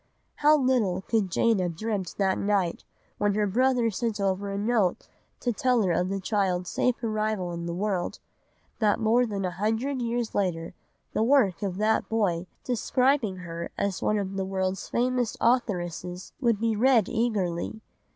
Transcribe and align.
How 0.37 0.57
little 0.57 1.01
could 1.03 1.29
Jane 1.29 1.59
have 1.59 1.75
dreamt 1.75 2.15
that 2.17 2.39
night 2.39 2.85
when 3.19 3.35
her 3.35 3.45
brother 3.45 3.91
sent 3.91 4.19
over 4.19 4.49
a 4.49 4.57
note 4.57 5.07
to 5.41 5.53
tell 5.53 5.83
her 5.83 5.91
of 5.91 6.09
the 6.09 6.19
child's 6.19 6.71
safe 6.71 7.03
arrival 7.03 7.51
in 7.51 7.67
the 7.67 7.73
world, 7.75 8.17
that 8.79 8.99
more 8.99 9.27
than 9.27 9.45
a 9.45 9.51
hundred 9.51 10.01
years 10.01 10.33
later 10.33 10.73
the 11.13 11.21
work 11.21 11.61
of 11.61 11.77
that 11.77 12.09
boy, 12.09 12.47
describing 12.63 13.35
her 13.45 13.69
as 13.77 14.01
one 14.01 14.17
of 14.17 14.37
the 14.37 14.43
world's 14.43 14.89
famous 14.89 15.37
authoresses, 15.39 16.33
would 16.41 16.59
be 16.59 16.75
read 16.75 17.07
eagerly. 17.07 17.79